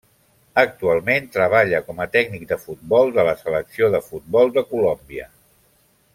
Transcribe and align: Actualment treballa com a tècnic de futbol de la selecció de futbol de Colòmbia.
Actualment 0.59 1.27
treballa 1.35 1.81
com 1.89 2.01
a 2.05 2.07
tècnic 2.15 2.47
de 2.53 2.57
futbol 2.63 3.13
de 3.19 3.27
la 3.29 3.37
selecció 3.43 3.91
de 3.97 4.01
futbol 4.09 4.51
de 4.57 4.65
Colòmbia. 4.73 5.29